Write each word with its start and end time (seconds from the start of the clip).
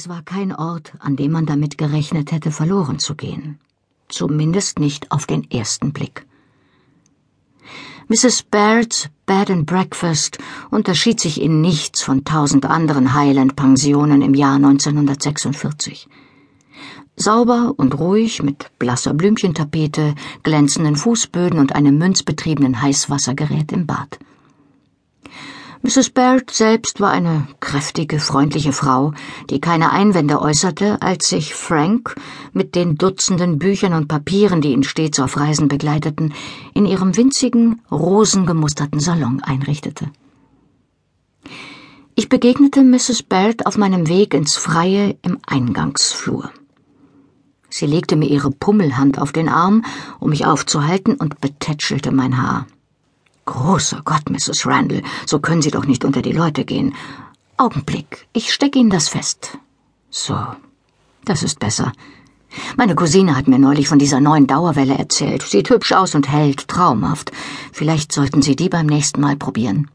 Es 0.00 0.08
war 0.08 0.22
kein 0.22 0.54
Ort, 0.54 0.92
an 1.00 1.16
dem 1.16 1.32
man 1.32 1.44
damit 1.44 1.76
gerechnet 1.76 2.30
hätte, 2.30 2.52
verloren 2.52 3.00
zu 3.00 3.16
gehen. 3.16 3.58
Zumindest 4.08 4.78
nicht 4.78 5.10
auf 5.10 5.26
den 5.26 5.50
ersten 5.50 5.92
Blick. 5.92 6.24
Mrs. 8.06 8.44
Baird's 8.44 9.08
Bed 9.26 9.50
and 9.50 9.66
Breakfast 9.66 10.38
unterschied 10.70 11.18
sich 11.18 11.42
in 11.42 11.60
nichts 11.60 12.00
von 12.00 12.22
tausend 12.22 12.64
anderen 12.64 13.12
Highland-Pensionen 13.12 14.22
im 14.22 14.34
Jahr 14.34 14.54
1946. 14.54 16.08
Sauber 17.16 17.74
und 17.76 17.98
ruhig 17.98 18.40
mit 18.40 18.70
blasser 18.78 19.14
Blümchentapete, 19.14 20.14
glänzenden 20.44 20.94
Fußböden 20.94 21.58
und 21.58 21.74
einem 21.74 21.98
münzbetriebenen 21.98 22.80
Heißwassergerät 22.80 23.72
im 23.72 23.88
Bad. 23.88 24.20
Mrs. 25.82 26.10
Baird 26.10 26.50
selbst 26.50 27.00
war 27.00 27.10
eine 27.10 27.46
kräftige, 27.60 28.18
freundliche 28.18 28.72
Frau, 28.72 29.12
die 29.48 29.60
keine 29.60 29.92
Einwände 29.92 30.40
äußerte, 30.40 31.00
als 31.02 31.28
sich 31.28 31.54
Frank 31.54 32.16
mit 32.52 32.74
den 32.74 32.96
Dutzenden 32.96 33.60
Büchern 33.60 33.94
und 33.94 34.08
Papieren, 34.08 34.60
die 34.60 34.72
ihn 34.72 34.82
stets 34.82 35.20
auf 35.20 35.36
Reisen 35.36 35.68
begleiteten, 35.68 36.34
in 36.74 36.84
ihrem 36.84 37.16
winzigen, 37.16 37.80
rosengemusterten 37.92 38.98
Salon 38.98 39.40
einrichtete. 39.40 40.10
Ich 42.16 42.28
begegnete 42.28 42.82
Mrs. 42.82 43.22
Baird 43.22 43.64
auf 43.64 43.78
meinem 43.78 44.08
Weg 44.08 44.34
ins 44.34 44.56
Freie 44.56 45.16
im 45.22 45.38
Eingangsflur. 45.46 46.50
Sie 47.70 47.86
legte 47.86 48.16
mir 48.16 48.28
ihre 48.28 48.50
Pummelhand 48.50 49.20
auf 49.20 49.30
den 49.30 49.48
Arm, 49.48 49.84
um 50.18 50.30
mich 50.30 50.44
aufzuhalten, 50.44 51.14
und 51.14 51.40
betätschelte 51.40 52.10
mein 52.10 52.42
Haar. 52.42 52.66
Großer 53.48 54.02
Gott, 54.04 54.28
Mrs. 54.28 54.66
Randall, 54.66 55.02
so 55.24 55.38
können 55.38 55.62
Sie 55.62 55.70
doch 55.70 55.86
nicht 55.86 56.04
unter 56.04 56.20
die 56.20 56.32
Leute 56.32 56.66
gehen. 56.66 56.94
Augenblick, 57.56 58.28
ich 58.34 58.52
stecke 58.52 58.78
Ihnen 58.78 58.90
das 58.90 59.08
fest. 59.08 59.56
So, 60.10 60.36
das 61.24 61.42
ist 61.42 61.58
besser. 61.58 61.92
Meine 62.76 62.94
Cousine 62.94 63.36
hat 63.36 63.48
mir 63.48 63.58
neulich 63.58 63.88
von 63.88 63.98
dieser 63.98 64.20
neuen 64.20 64.46
Dauerwelle 64.46 64.98
erzählt. 64.98 65.42
Sieht 65.42 65.70
hübsch 65.70 65.92
aus 65.92 66.14
und 66.14 66.30
hält 66.30 66.68
traumhaft. 66.68 67.32
Vielleicht 67.72 68.12
sollten 68.12 68.42
Sie 68.42 68.54
die 68.54 68.68
beim 68.68 68.86
nächsten 68.86 69.22
Mal 69.22 69.36
probieren. 69.36 69.90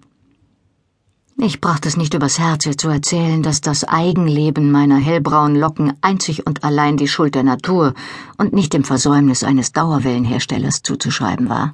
Ich 1.38 1.62
brachte 1.62 1.88
es 1.88 1.96
nicht 1.96 2.16
übers 2.16 2.40
Herz, 2.40 2.66
ihr 2.66 2.76
zu 2.76 2.90
erzählen, 2.90 3.44
dass 3.44 3.62
das 3.62 3.84
Eigenleben 3.84 4.72
meiner 4.72 4.98
hellbraunen 4.98 5.58
Locken 5.58 5.94
einzig 6.02 6.48
und 6.48 6.64
allein 6.64 6.98
die 6.98 7.08
Schuld 7.08 7.36
der 7.36 7.44
Natur 7.44 7.94
und 8.40 8.54
nicht 8.54 8.74
dem 8.74 8.84
Versäumnis 8.84 9.44
eines 9.44 9.74
Dauerwellenherstellers 9.74 10.82
zuzuschreiben 10.82 11.50
war. 11.50 11.74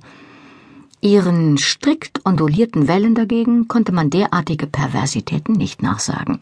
Ihren 1.02 1.58
strikt 1.58 2.26
ondulierten 2.26 2.88
Wellen 2.90 3.16
dagegen 3.16 3.68
konnte 3.70 3.94
man 3.94 4.10
derartige 4.10 4.68
Perversitäten 4.68 5.56
nicht 5.56 5.82
nachsagen. 5.82 6.40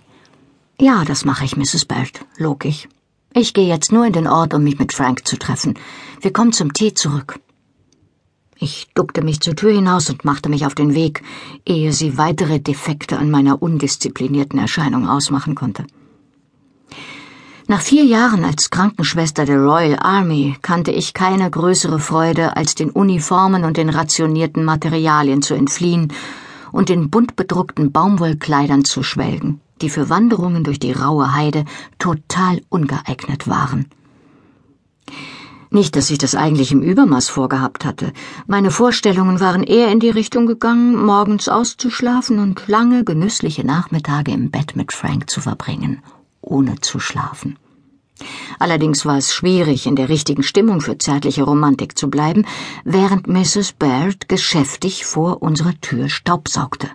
Ja, 0.79 1.05
das 1.05 1.25
mache 1.25 1.45
ich, 1.45 1.55
Mrs. 1.57 1.85
Belt, 1.85 2.25
log 2.37 2.65
ich. 2.65 2.89
Ich 3.33 3.53
gehe 3.53 3.67
jetzt 3.67 3.91
nur 3.91 4.05
in 4.05 4.13
den 4.13 4.27
Ort, 4.27 4.55
um 4.55 4.63
mich 4.63 4.79
mit 4.79 4.93
Frank 4.93 5.27
zu 5.27 5.37
treffen. 5.37 5.75
Wir 6.21 6.33
kommen 6.33 6.53
zum 6.53 6.73
Tee 6.73 6.93
zurück. 6.93 7.39
Ich 8.59 8.87
duckte 8.95 9.23
mich 9.23 9.41
zur 9.41 9.55
Tür 9.55 9.71
hinaus 9.71 10.09
und 10.09 10.25
machte 10.25 10.49
mich 10.49 10.65
auf 10.65 10.73
den 10.73 10.95
Weg, 10.95 11.21
ehe 11.63 11.93
sie 11.93 12.17
weitere 12.17 12.59
Defekte 12.59 13.19
an 13.19 13.29
meiner 13.29 13.61
undisziplinierten 13.61 14.57
Erscheinung 14.57 15.07
ausmachen 15.07 15.53
konnte. 15.53 15.85
Nach 17.69 17.81
vier 17.81 18.05
Jahren 18.05 18.45
als 18.45 18.69
Krankenschwester 18.69 19.43
der 19.43 19.59
Royal 19.59 19.99
Army 19.99 20.55
kannte 20.61 20.91
ich 20.91 21.13
keine 21.13 21.51
größere 21.51 21.99
Freude, 21.99 22.55
als 22.55 22.75
den 22.75 22.89
Uniformen 22.89 23.65
und 23.65 23.75
den 23.75 23.89
rationierten 23.89 24.63
Materialien 24.63 25.41
zu 25.41 25.53
entfliehen 25.53 26.13
und 26.71 26.89
in 26.89 27.09
bunt 27.09 27.35
bedruckten 27.35 27.91
Baumwollkleidern 27.91 28.85
zu 28.85 29.03
schwelgen, 29.03 29.59
die 29.81 29.89
für 29.89 30.09
Wanderungen 30.09 30.63
durch 30.63 30.79
die 30.79 30.93
raue 30.93 31.35
Heide 31.35 31.65
total 31.99 32.61
ungeeignet 32.69 33.49
waren. 33.49 33.87
Nicht, 35.69 35.97
dass 35.97 36.09
ich 36.09 36.17
das 36.17 36.35
eigentlich 36.35 36.71
im 36.71 36.81
Übermaß 36.81 37.27
vorgehabt 37.27 37.83
hatte. 37.83 38.13
Meine 38.47 38.71
Vorstellungen 38.71 39.41
waren 39.41 39.63
eher 39.63 39.91
in 39.91 39.99
die 39.99 40.09
Richtung 40.09 40.45
gegangen, 40.45 40.95
morgens 40.95 41.49
auszuschlafen 41.49 42.39
und 42.39 42.65
lange, 42.69 43.03
genüssliche 43.03 43.65
Nachmittage 43.65 44.31
im 44.31 44.51
Bett 44.51 44.77
mit 44.77 44.93
Frank 44.93 45.29
zu 45.29 45.41
verbringen 45.41 46.01
ohne 46.47 46.79
zu 46.81 46.99
schlafen. 46.99 47.57
Allerdings 48.59 49.05
war 49.05 49.17
es 49.17 49.33
schwierig, 49.33 49.85
in 49.85 49.95
der 49.95 50.09
richtigen 50.09 50.43
Stimmung 50.43 50.81
für 50.81 50.97
zärtliche 50.97 51.43
Romantik 51.43 51.97
zu 51.97 52.09
bleiben, 52.09 52.45
während 52.83 53.27
Mrs. 53.27 53.73
Baird 53.73 54.27
geschäftig 54.27 55.05
vor 55.05 55.41
unserer 55.43 55.79
Tür 55.81 56.09
staubsaugte. 56.09 56.89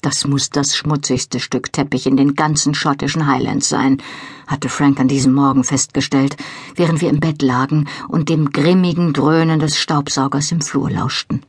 Das 0.00 0.26
muss 0.26 0.50
das 0.50 0.76
schmutzigste 0.76 1.40
Stück 1.40 1.72
Teppich 1.72 2.06
in 2.06 2.16
den 2.16 2.34
ganzen 2.34 2.72
schottischen 2.72 3.26
Highlands 3.26 3.68
sein, 3.68 4.00
hatte 4.46 4.68
Frank 4.68 5.00
an 5.00 5.08
diesem 5.08 5.34
Morgen 5.34 5.64
festgestellt, 5.64 6.36
während 6.76 7.00
wir 7.00 7.10
im 7.10 7.20
Bett 7.20 7.42
lagen 7.42 7.88
und 8.08 8.28
dem 8.28 8.50
grimmigen 8.50 9.12
Dröhnen 9.12 9.58
des 9.58 9.76
Staubsaugers 9.76 10.52
im 10.52 10.60
Flur 10.60 10.90
lauschten. 10.90 11.42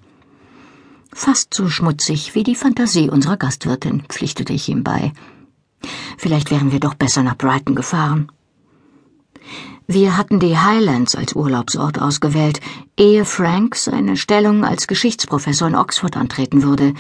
Fast 1.14 1.54
so 1.54 1.70
schmutzig 1.70 2.34
wie 2.34 2.44
die 2.44 2.56
Fantasie 2.56 3.10
unserer 3.10 3.38
Gastwirtin, 3.38 4.04
pflichtete 4.10 4.54
ich 4.54 4.68
ihm 4.68 4.84
bei. 4.84 5.14
Vielleicht 6.20 6.52
wären 6.52 6.74
wir 6.74 6.82
doch 6.82 6.96
besser 6.96 7.24
nach 7.24 7.38
Brighton 7.38 7.76
gefahren. 7.76 8.30
Wir 9.88 10.18
hatten 10.18 10.42
die 10.42 10.58
Highlands 10.58 11.16
als 11.16 11.34
Urlaubsort 11.34 12.02
ausgewählt, 12.02 12.60
ehe 12.98 13.24
Frank 13.24 13.78
seine 13.78 14.18
Stellung 14.18 14.66
als 14.66 14.88
Geschichtsprofessor 14.88 15.70
in 15.70 15.76
Oxford 15.76 16.18
antreten 16.18 16.62
würde, 16.62 16.94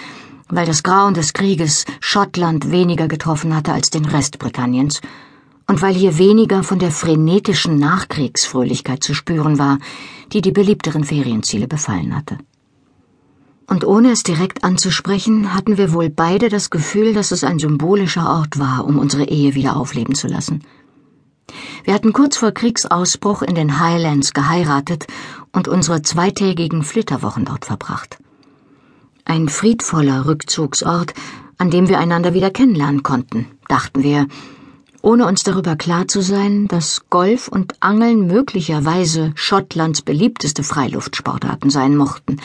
weil 0.47 0.65
das 0.65 0.83
Grauen 0.83 1.15
des 1.15 1.33
Krieges 1.33 1.83
Schottland 1.99 2.71
weniger 2.71 3.09
getroffen 3.09 3.53
hatte 3.53 3.73
als 3.73 3.89
den 3.89 4.05
Rest 4.05 4.39
Britanniens 4.39 5.01
und 5.67 5.81
weil 5.81 5.95
hier 5.95 6.17
weniger 6.17 6.63
von 6.63 6.79
der 6.79 6.91
frenetischen 6.91 7.77
Nachkriegsfröhlichkeit 7.77 9.03
zu 9.03 9.13
spüren 9.13 9.59
war, 9.59 9.79
die 10.31 10.39
die 10.39 10.53
beliebteren 10.53 11.03
Ferienziele 11.03 11.67
befallen 11.67 12.15
hatte. 12.15 12.37
Und 13.69 13.85
ohne 13.85 14.11
es 14.11 14.23
direkt 14.23 14.63
anzusprechen, 14.63 15.53
hatten 15.53 15.77
wir 15.77 15.93
wohl 15.93 16.09
beide 16.09 16.49
das 16.49 16.71
Gefühl, 16.71 17.13
dass 17.13 17.29
es 17.29 17.43
ein 17.43 17.59
symbolischer 17.59 18.27
Ort 18.27 18.57
war, 18.57 18.83
um 18.83 18.97
unsere 18.97 19.25
Ehe 19.25 19.53
wieder 19.53 19.77
aufleben 19.77 20.15
zu 20.15 20.27
lassen. 20.27 20.63
Wir 21.83 21.93
hatten 21.93 22.11
kurz 22.11 22.37
vor 22.37 22.51
Kriegsausbruch 22.51 23.43
in 23.43 23.53
den 23.53 23.79
Highlands 23.79 24.33
geheiratet 24.33 25.05
und 25.51 25.67
unsere 25.67 26.01
zweitägigen 26.01 26.83
Flitterwochen 26.83 27.45
dort 27.45 27.65
verbracht. 27.65 28.17
Ein 29.23 29.49
friedvoller 29.49 30.25
Rückzugsort, 30.25 31.13
an 31.59 31.69
dem 31.69 31.89
wir 31.89 31.99
einander 31.99 32.33
wieder 32.33 32.49
kennenlernen 32.49 33.03
konnten, 33.03 33.45
dachten 33.67 34.01
wir, 34.01 34.27
ohne 35.03 35.27
uns 35.27 35.43
darüber 35.43 35.75
klar 35.75 36.07
zu 36.07 36.21
sein, 36.21 36.67
dass 36.67 37.03
Golf 37.11 37.47
und 37.47 37.75
Angeln 37.81 38.25
möglicherweise 38.25 39.31
Schottlands 39.35 40.01
beliebteste 40.01 40.63
Freiluftsportarten 40.63 41.69
sein 41.69 41.95
mochten, 41.95 42.37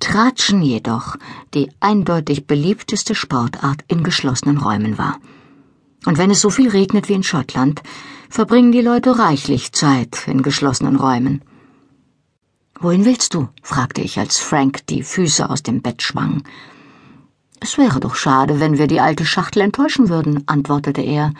Tratschen 0.00 0.62
jedoch 0.62 1.16
die 1.54 1.70
eindeutig 1.78 2.46
beliebteste 2.46 3.14
Sportart 3.14 3.84
in 3.86 4.02
geschlossenen 4.02 4.58
Räumen 4.58 4.98
war. 4.98 5.18
Und 6.06 6.18
wenn 6.18 6.30
es 6.30 6.40
so 6.40 6.50
viel 6.50 6.70
regnet 6.70 7.08
wie 7.08 7.14
in 7.14 7.22
Schottland, 7.22 7.82
verbringen 8.28 8.72
die 8.72 8.80
Leute 8.80 9.18
reichlich 9.18 9.72
Zeit 9.72 10.26
in 10.26 10.42
geschlossenen 10.42 10.96
Räumen. 10.96 11.42
Wohin 12.80 13.04
willst 13.04 13.34
du? 13.34 13.48
fragte 13.62 14.00
ich, 14.00 14.18
als 14.18 14.38
Frank 14.38 14.86
die 14.86 15.02
Füße 15.02 15.50
aus 15.50 15.62
dem 15.62 15.82
Bett 15.82 16.00
schwang. 16.02 16.42
Es 17.60 17.76
wäre 17.76 18.00
doch 18.00 18.14
schade, 18.14 18.58
wenn 18.58 18.78
wir 18.78 18.86
die 18.86 19.00
alte 19.00 19.26
Schachtel 19.26 19.60
enttäuschen 19.60 20.08
würden, 20.08 20.44
antwortete 20.48 21.02
er. 21.02 21.34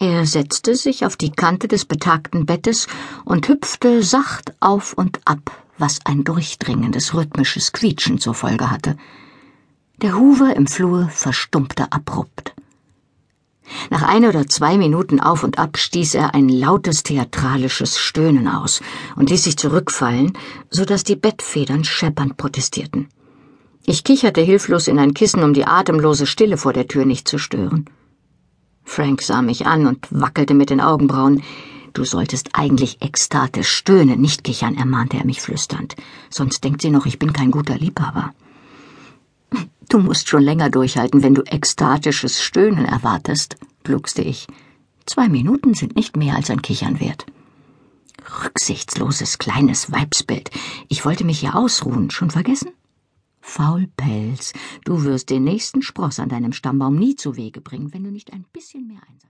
Er 0.00 0.26
setzte 0.26 0.74
sich 0.74 1.06
auf 1.06 1.16
die 1.16 1.30
Kante 1.30 1.68
des 1.68 1.84
betagten 1.84 2.46
Bettes 2.46 2.88
und 3.24 3.46
hüpfte 3.46 4.02
sacht 4.02 4.54
auf 4.58 4.94
und 4.94 5.20
ab, 5.24 5.52
was 5.80 5.98
ein 6.04 6.24
durchdringendes 6.24 7.14
rhythmisches 7.14 7.72
Quietschen 7.72 8.18
zur 8.18 8.34
Folge 8.34 8.70
hatte. 8.70 8.96
Der 10.02 10.16
Hoover 10.16 10.54
im 10.56 10.66
Flur 10.66 11.08
verstummte 11.08 11.90
abrupt. 11.92 12.54
Nach 13.90 14.02
ein 14.02 14.24
oder 14.24 14.46
zwei 14.46 14.76
Minuten 14.76 15.20
auf 15.20 15.44
und 15.44 15.58
ab 15.58 15.78
stieß 15.78 16.14
er 16.14 16.34
ein 16.34 16.48
lautes 16.48 17.02
theatralisches 17.02 17.98
Stöhnen 17.98 18.48
aus 18.48 18.80
und 19.16 19.30
ließ 19.30 19.44
sich 19.44 19.56
zurückfallen, 19.56 20.32
so 20.70 20.84
dass 20.84 21.04
die 21.04 21.16
Bettfedern 21.16 21.84
scheppernd 21.84 22.36
protestierten. 22.36 23.08
Ich 23.86 24.04
kicherte 24.04 24.40
hilflos 24.40 24.88
in 24.88 24.98
ein 24.98 25.14
Kissen, 25.14 25.42
um 25.42 25.54
die 25.54 25.66
atemlose 25.66 26.26
Stille 26.26 26.56
vor 26.56 26.72
der 26.72 26.86
Tür 26.88 27.04
nicht 27.04 27.26
zu 27.26 27.38
stören. 27.38 27.86
Frank 28.84 29.22
sah 29.22 29.42
mich 29.42 29.66
an 29.66 29.86
und 29.86 30.06
wackelte 30.10 30.54
mit 30.54 30.70
den 30.70 30.80
Augenbrauen. 30.80 31.42
Du 31.92 32.04
solltest 32.04 32.50
eigentlich 32.52 33.02
ekstatisch 33.02 33.68
stöhnen, 33.68 34.20
nicht 34.20 34.44
kichern, 34.44 34.76
ermahnte 34.76 35.16
er 35.16 35.24
mich 35.24 35.40
flüsternd. 35.40 35.96
Sonst 36.28 36.62
denkt 36.62 36.82
sie 36.82 36.90
noch, 36.90 37.06
ich 37.06 37.18
bin 37.18 37.32
kein 37.32 37.50
guter 37.50 37.76
Liebhaber. 37.76 38.32
Du 39.88 39.98
musst 39.98 40.28
schon 40.28 40.42
länger 40.42 40.70
durchhalten, 40.70 41.22
wenn 41.22 41.34
du 41.34 41.42
ekstatisches 41.42 42.40
Stöhnen 42.40 42.84
erwartest, 42.84 43.56
gluckste 43.82 44.22
ich. 44.22 44.46
Zwei 45.04 45.28
Minuten 45.28 45.74
sind 45.74 45.96
nicht 45.96 46.16
mehr 46.16 46.36
als 46.36 46.50
ein 46.50 46.62
Kichern 46.62 47.00
wert. 47.00 47.26
Rücksichtsloses 48.44 49.38
kleines 49.38 49.90
Weibsbild. 49.90 50.50
Ich 50.88 51.04
wollte 51.04 51.24
mich 51.24 51.40
hier 51.40 51.56
ausruhen. 51.56 52.10
Schon 52.10 52.30
vergessen? 52.30 52.70
Faulpelz, 53.40 54.52
du 54.84 55.02
wirst 55.02 55.30
den 55.30 55.42
nächsten 55.42 55.82
Spross 55.82 56.20
an 56.20 56.28
deinem 56.28 56.52
Stammbaum 56.52 56.94
nie 56.94 57.16
zu 57.16 57.36
Wege 57.36 57.60
bringen, 57.60 57.92
wenn 57.92 58.04
du 58.04 58.12
nicht 58.12 58.32
ein 58.32 58.44
bisschen 58.52 58.86
mehr 58.86 59.00
Einsatz 59.08 59.10